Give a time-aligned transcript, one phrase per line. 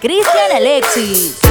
[0.00, 1.45] Cristian Alexis.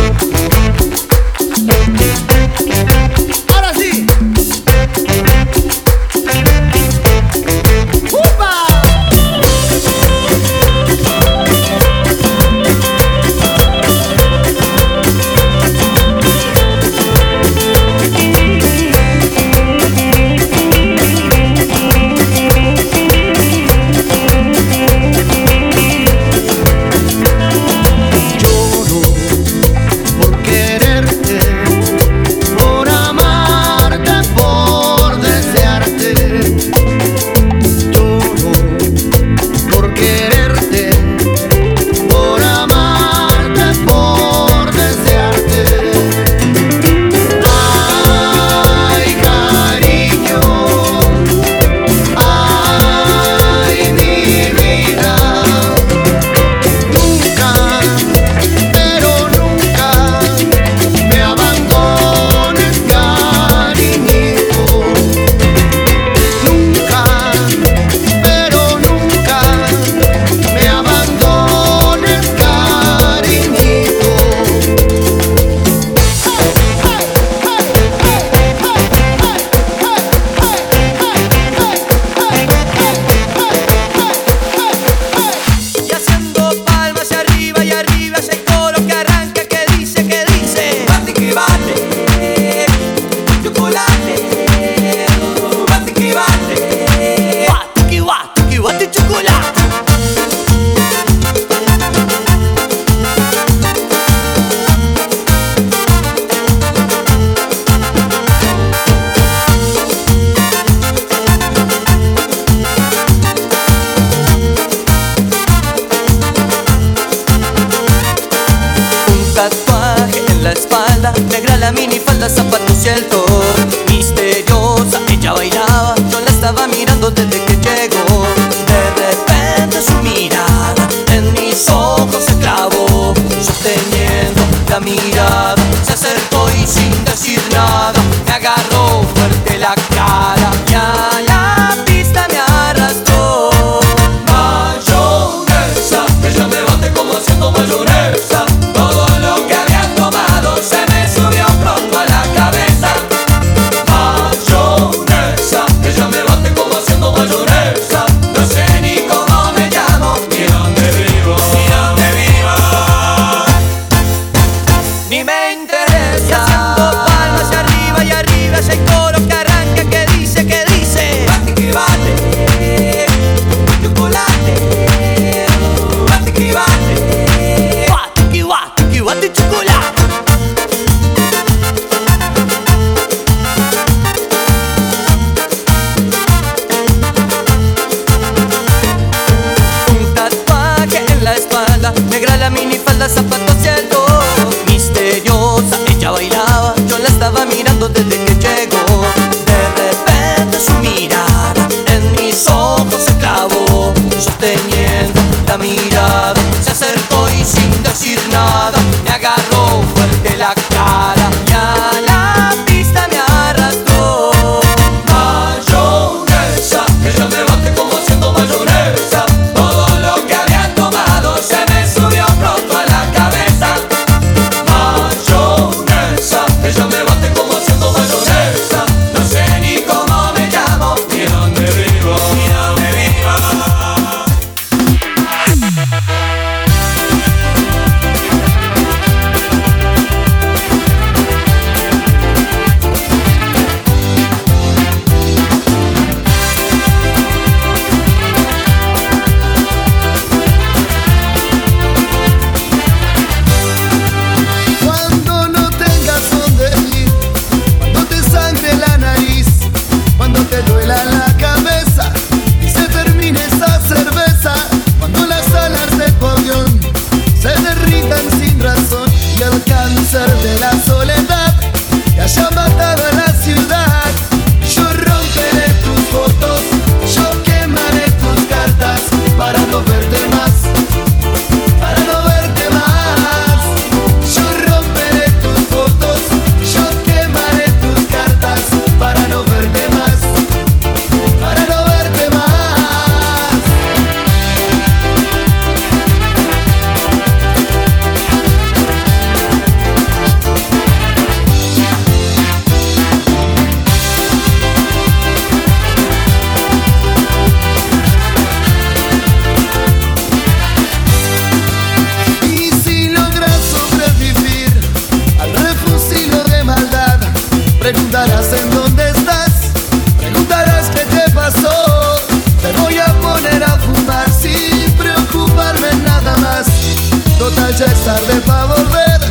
[327.87, 329.21] es tarde para volver,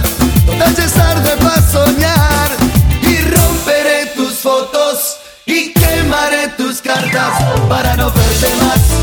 [0.46, 2.50] nunca ya es tarde para soñar.
[3.02, 5.16] Y romperé tus fotos
[5.46, 8.93] y quemaré tus cartas para no verte más.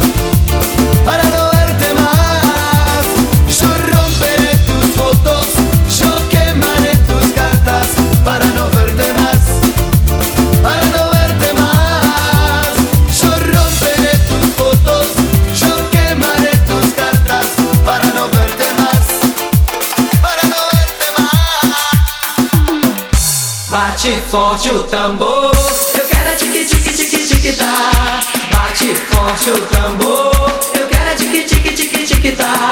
[24.31, 25.51] forte o tambor.
[25.93, 28.21] Eu quero a tique tique tique tique tá.
[28.49, 30.31] Bate forte o tambor.
[30.73, 32.71] Eu quero a tique tique tique tique tá.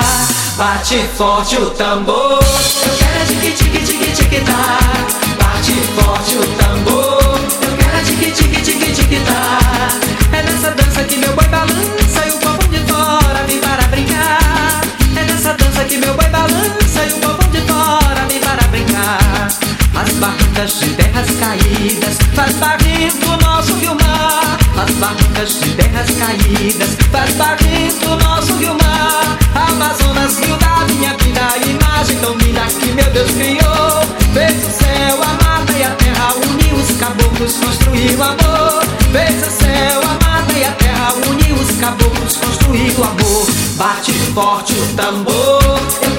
[0.56, 2.40] Bate forte o tambor.
[2.40, 4.80] Eu quero a tique tique tique tique tá.
[5.38, 7.40] Bate forte o tambor.
[7.62, 9.60] Eu quero a tique tique tique tique tá.
[10.32, 14.82] É nessa dança que meu boi balança e o povo de fora vem para brincar.
[15.14, 16.89] É nessa dança que meu boi balança
[20.20, 24.58] barrancas de terras caídas, faz barrindo nosso rio mar.
[24.78, 29.38] As barrancas de terras caídas, faz barrindo nosso rio mar.
[29.56, 34.02] Amazonas, rio da minha vida, a imagem tão linda que meu Deus criou.
[34.34, 38.84] Fez o céu, a mata e a terra, uniu os caboclos, construiu amor.
[39.12, 43.48] Fez o céu, a mata e a terra, uniu os caboclos, construiu amor.
[43.78, 46.19] Bate forte o tambor.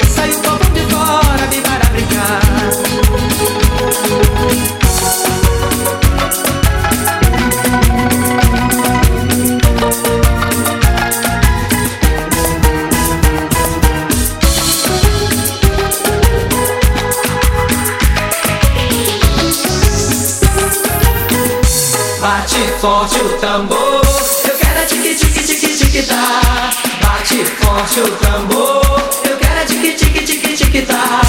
[23.41, 24.01] tambor.
[24.45, 26.69] Eu quero é a tique tique tique tique tá.
[27.01, 28.81] Bate forte o tambor.
[29.27, 31.21] Eu quero é a tique tique tique tique tá.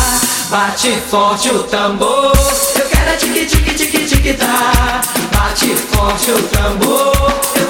[0.50, 2.32] Bate forte o tambor.
[2.76, 5.00] Eu quero é a tique tique tique tique tá.
[5.32, 7.62] Bate forte o tambor.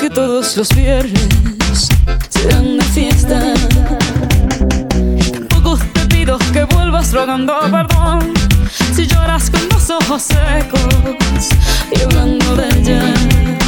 [0.00, 1.88] que todos los viernes
[2.30, 3.54] sean de fiesta.
[5.32, 8.32] Tampoco te pido que vuelvas rogando perdón
[8.94, 11.48] si lloras con los ojos secos
[11.92, 13.63] y hablando de ella.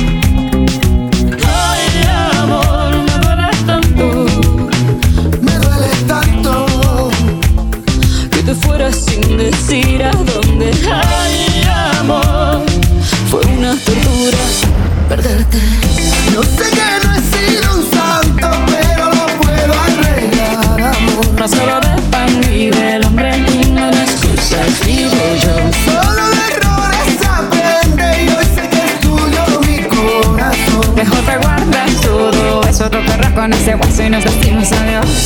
[33.47, 35.26] corazones de guaso y nos decimos adiós.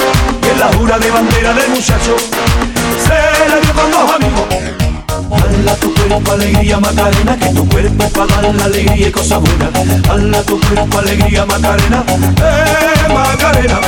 [0.59, 5.80] La jura de bandera del muchacho se la dio con dos amigos.
[6.07, 10.01] Cuerpo alegría Macarena, que tu cuerpo para dar la alegría y cosas buenas.
[10.03, 13.79] Dala tu cuerpo alegría Macarena, eh Macarena.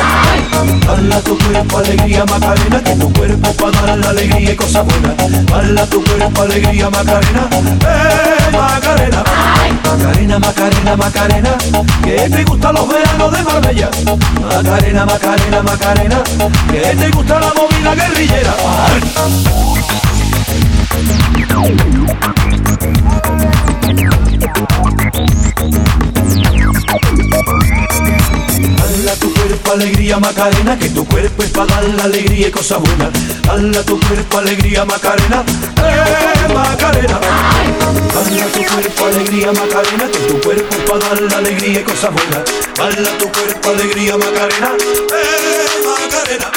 [0.86, 5.46] Dala tu cuerpo alegría Macarena, que tu cuerpo para dar la alegría y cosas buenas.
[5.46, 9.24] Dala tu cuerpo alegría Macarena, eh Macarena.
[9.84, 11.58] Macarena, Macarena, Macarena,
[12.04, 13.90] que te gustan los veranos de Marbella.
[14.44, 16.24] Macarena, Macarena, Macarena,
[16.72, 18.54] que te gusta la movida guerrillera.
[21.54, 21.70] Dala
[29.20, 33.12] tu cuerpo alegría Macarena, que tu cuerpo es para dar la alegría y cosas buenas.
[33.44, 35.44] Dala tu cuerpo alegría Macarena,
[35.78, 37.20] eh Macarena.
[37.20, 42.12] Dala tu cuerpo alegría Macarena, que tu cuerpo es para dar la alegría y cosas
[42.14, 42.42] buenas.
[42.76, 46.50] Dala tu cuerpo alegría Macarena, eh Macarena.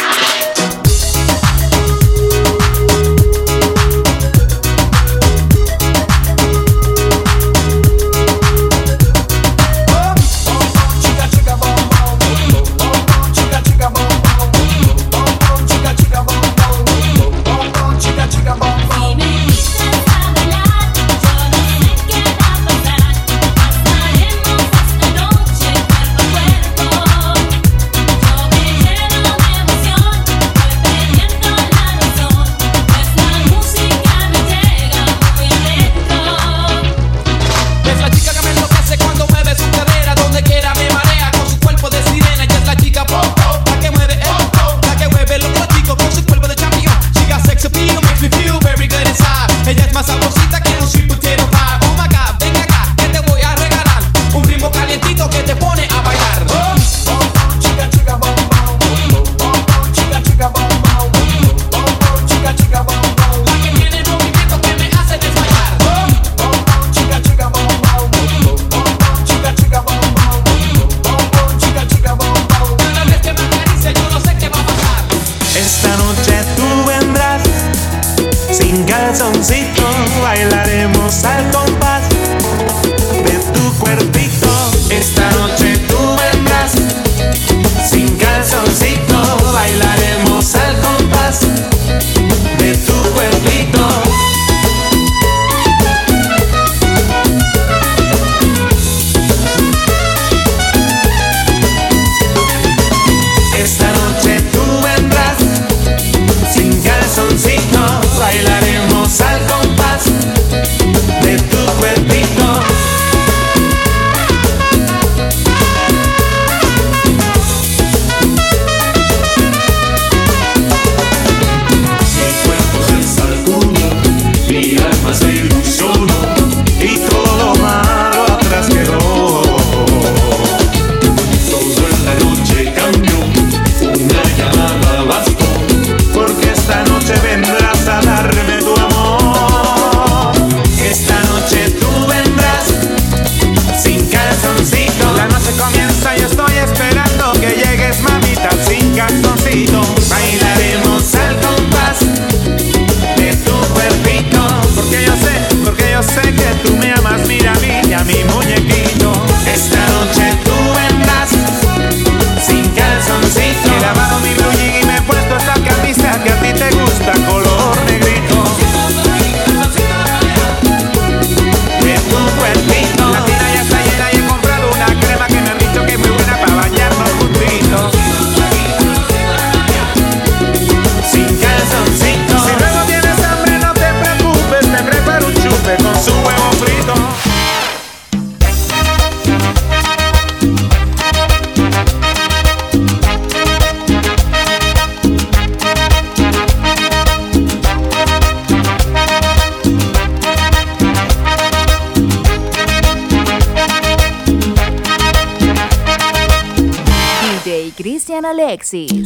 [208.66, 209.05] See.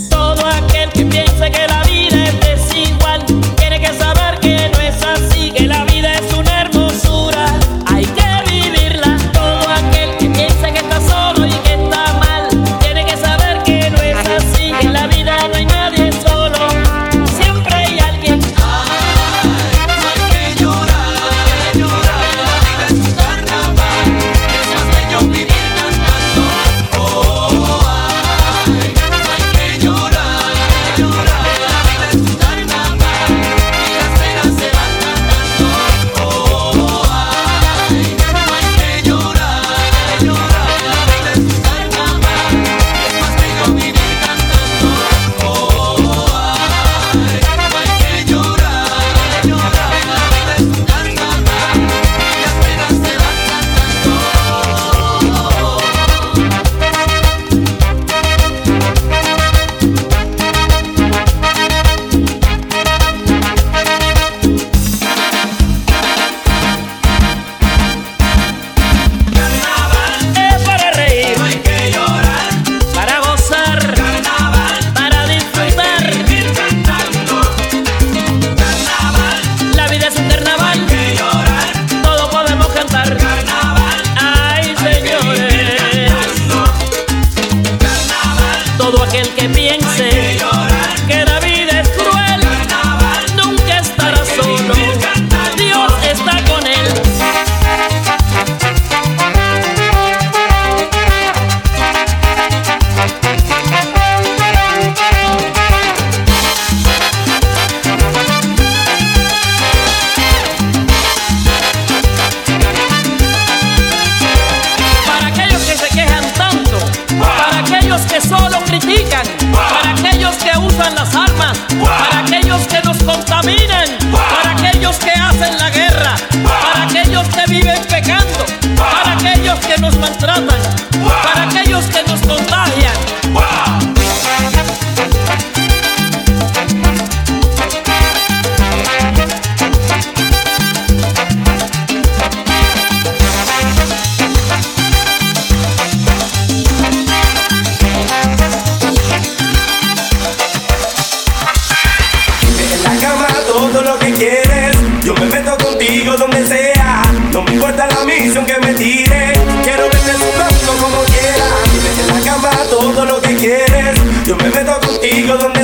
[156.16, 157.02] donde sea.
[157.32, 159.32] No me importa la misión que me tire.
[159.62, 161.52] Quiero verte jugando como quieras.
[161.82, 163.98] Vete en la cama todo lo que quieres.
[164.26, 165.59] Yo me meto contigo donde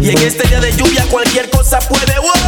[0.00, 2.18] Y en este día de lluvia cualquier cosa puede.
[2.18, 2.39] ¡Wow!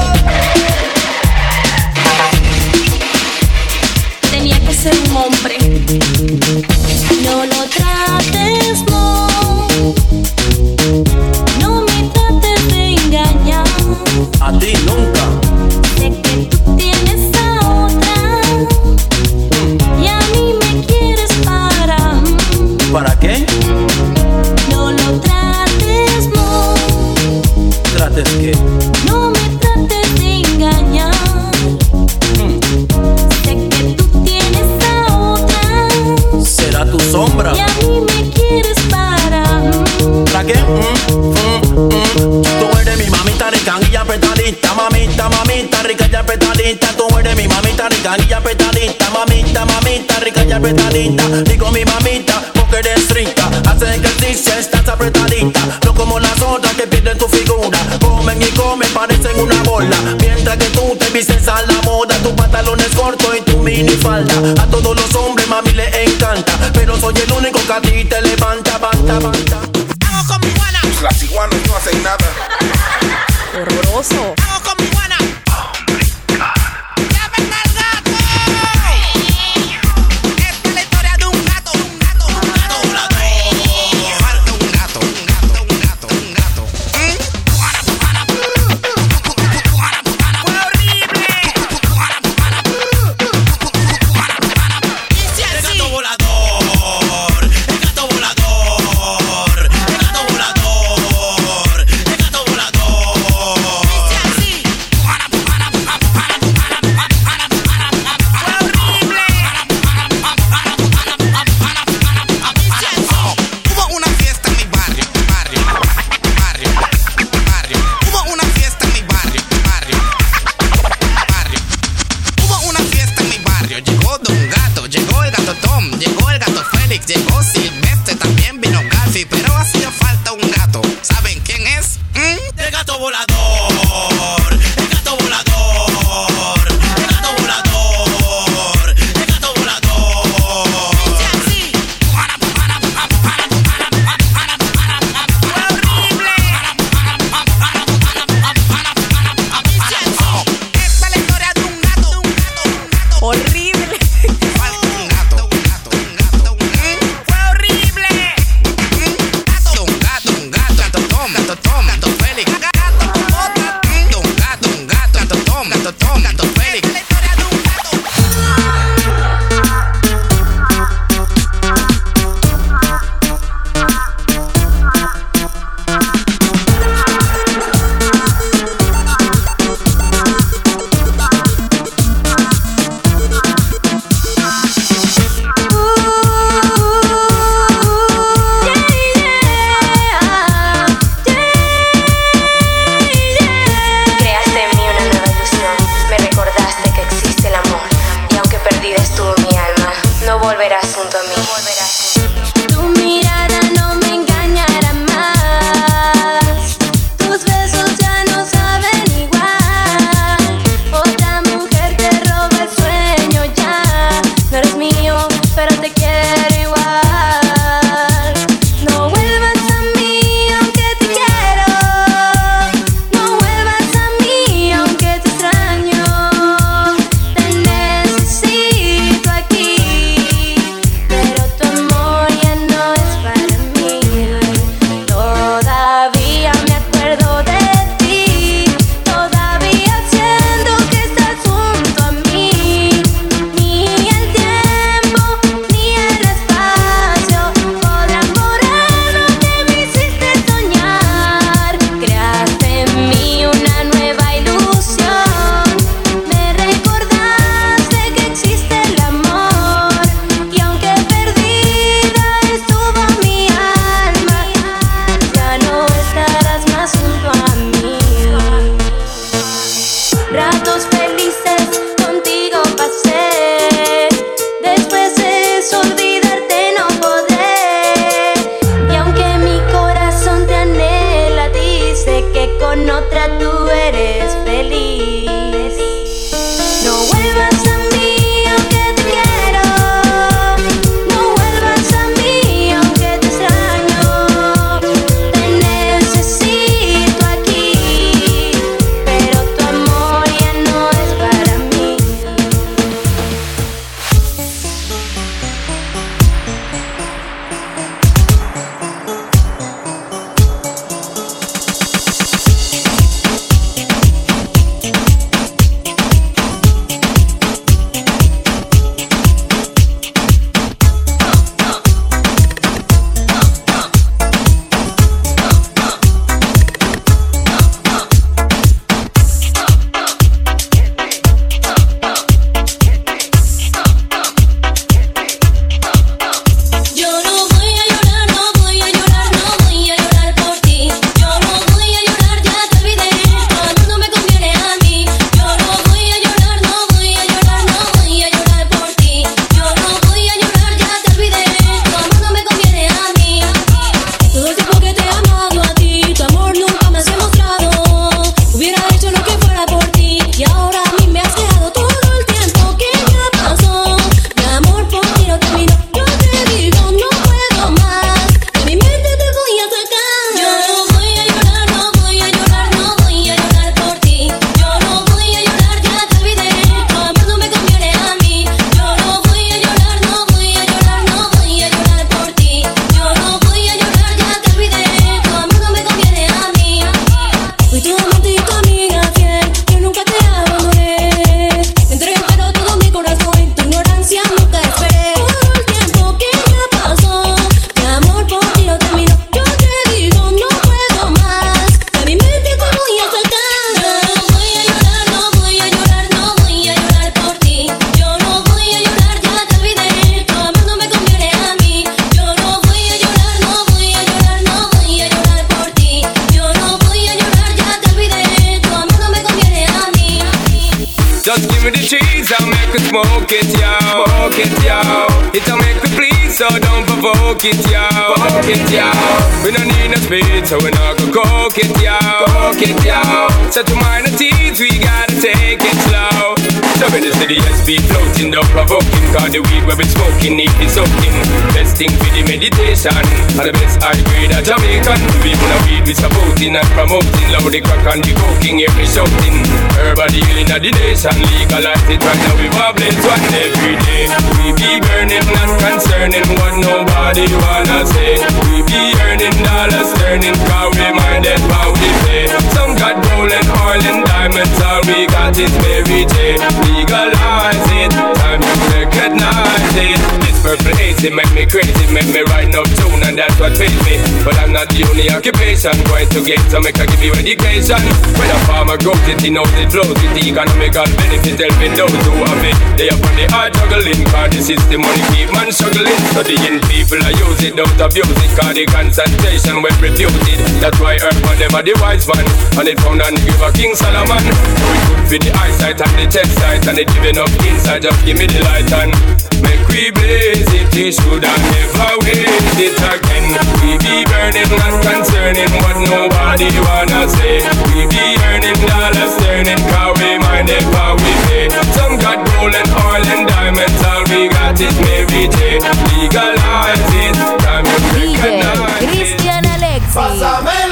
[434.61, 436.42] We gotta take it slow.
[436.91, 441.15] When the city SP floating, don't provoking, cause the weed we've smoking, need it soaking.
[441.55, 444.99] Best thing for the meditation, and the best high grade of Jamaican.
[445.23, 448.85] We wanna weed we supporting and promoting, loud the crack and the coking, hear me
[448.85, 449.47] shouting.
[449.79, 454.05] Herbal healing of the nation, legalize it right now, we wobbling one every day.
[454.43, 458.19] We be burning, not concerning what nobody wanna say.
[458.51, 462.27] We be earning dollars, turning, cause we minded how we pay.
[462.53, 466.72] Some got and oil and diamonds, all we got is Mary J.
[466.73, 470.22] Legalize it, time to recognize it.
[470.43, 473.79] Purple haze, it make me crazy, make me write no tune, and that's what pays
[473.87, 473.95] me.
[474.27, 477.79] But I'm not the only occupation, going to get to make I give you education.
[478.19, 481.95] When a farmer grows it, he knows it flows it, the economical benefit, helping those
[481.95, 482.59] who have it.
[482.75, 486.03] They up on the hard juggling, cause the money keep man struggling.
[486.11, 490.43] Studying people, I use it, don't abuse it, cause the concentration when refuted.
[490.59, 492.27] That's why Earth man, them are the wise man,
[492.59, 494.27] and it found and give a King Solomon.
[494.27, 497.87] So it good for the eyesight and the chest sight, and it giving up inside,
[497.87, 498.91] just give me the light and
[499.39, 503.27] make we blaze it, it should have never waste it again.
[503.61, 507.45] We be burning, not concerning what nobody wanna say.
[507.73, 511.47] We be earning dollars, turning, cause we minded how we pay.
[511.77, 515.61] Some got gold and oil and diamonds, all we got is Mary J.
[515.93, 517.15] Legalize it,
[517.45, 518.89] time to recognize it.
[518.89, 519.95] Cristian Alexis.
[519.95, 520.72] Pásame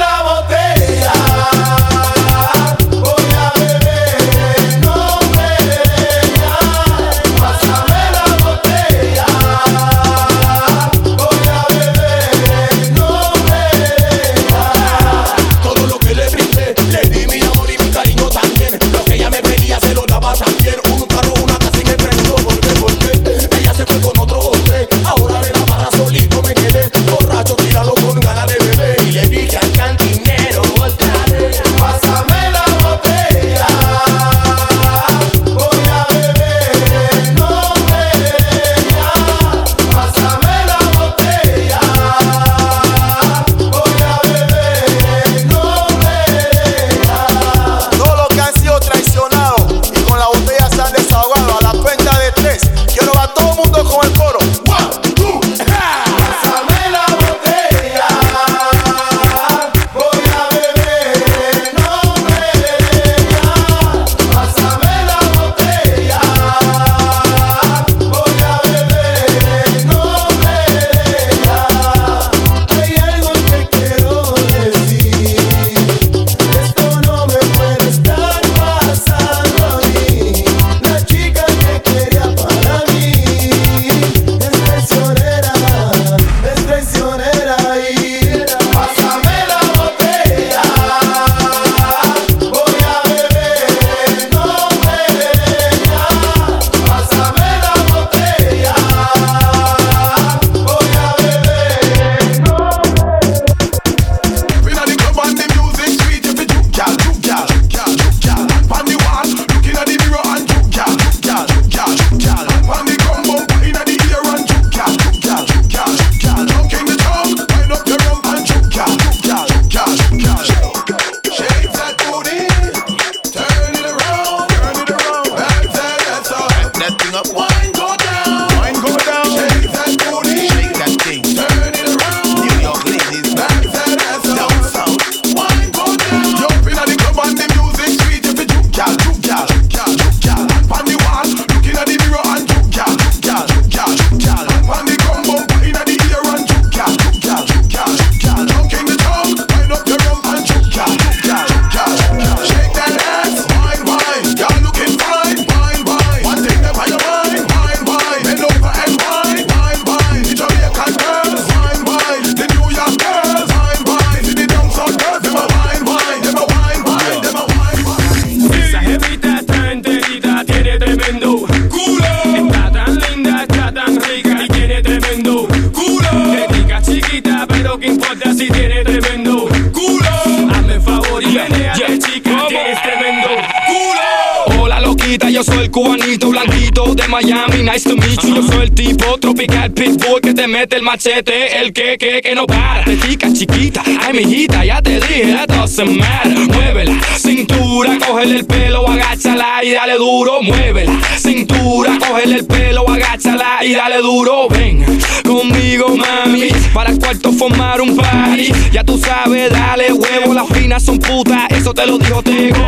[189.41, 192.83] big got pit boy te mete el machete, el que, que, que no para.
[192.83, 196.47] Chica chiquita, ay mijita, ya te dije, that doesn't matter.
[196.47, 200.41] Muévela, cintura, cógele el pelo, agáchala y dale duro.
[200.41, 204.47] Muévela, cintura, cógele el pelo, agáchala y dale duro.
[204.49, 204.83] Ven
[205.23, 208.51] conmigo, mami, para el cuarto formar un party.
[208.71, 212.67] Ya tú sabes, dale huevo, las finas son putas, eso te lo dijo Tego.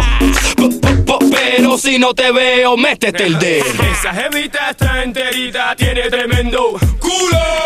[1.32, 3.66] Pero si no te veo, métete el dedo.
[3.92, 7.63] Esa jevita está enterita, tiene tremendo culo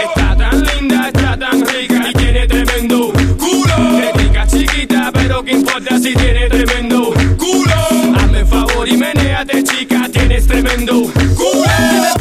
[1.37, 4.11] tan rica y tiene tremendo culo.
[4.15, 8.17] Rica chiquita, pero qué importa si tiene tremendo culo.
[8.17, 11.03] Hazme favor y menéate, chica, tienes tremendo
[11.35, 12.16] culo.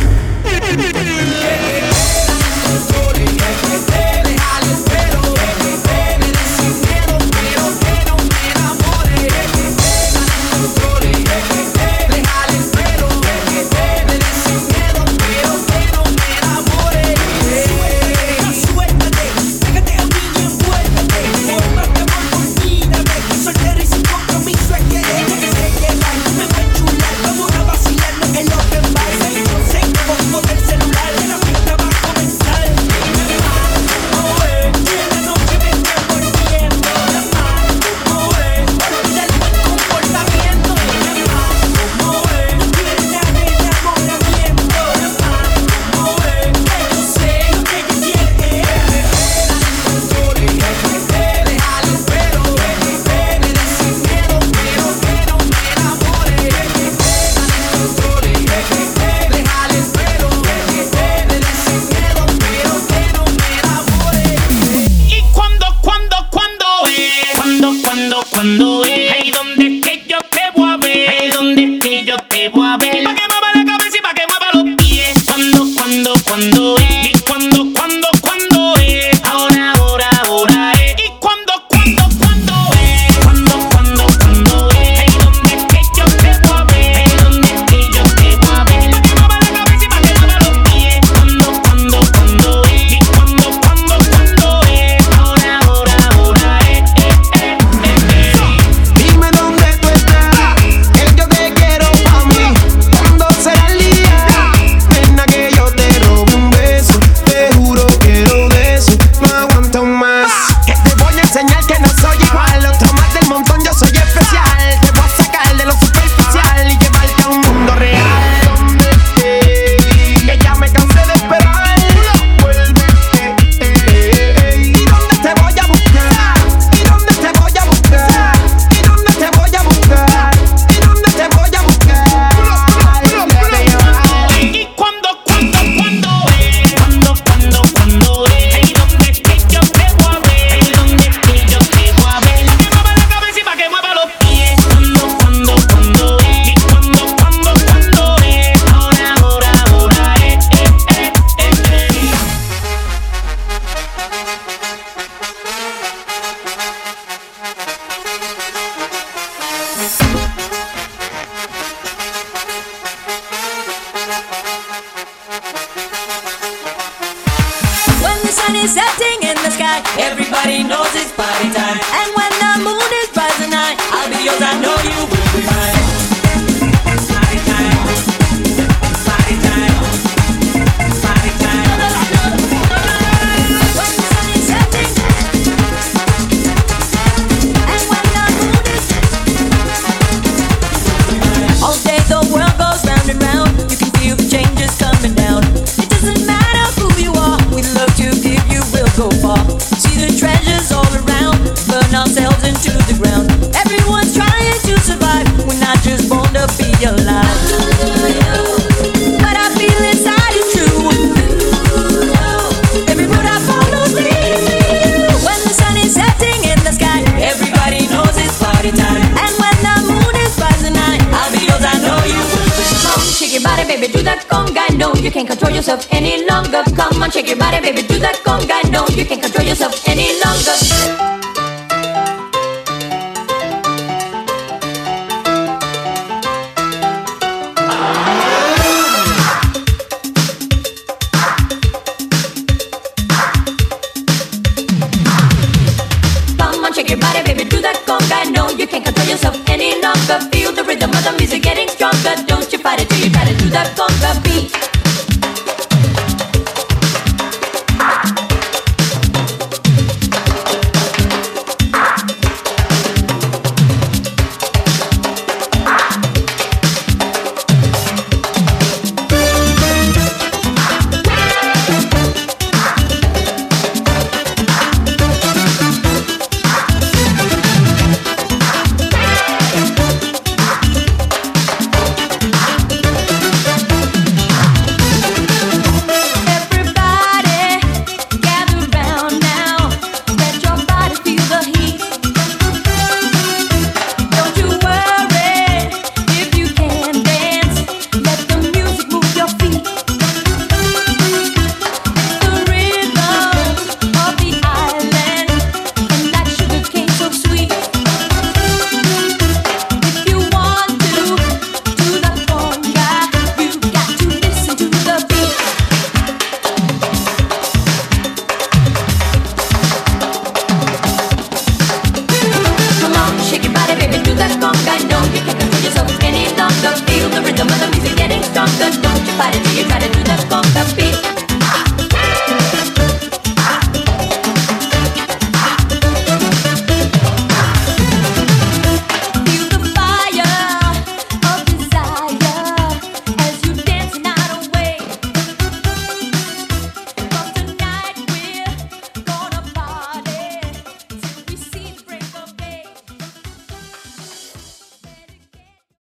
[248.58, 250.18] you can't control yourself any longer.
[250.32, 252.14] Feel the rhythm of the music getting stronger.
[252.26, 254.75] Don't you fight it till you try to do the conga beat.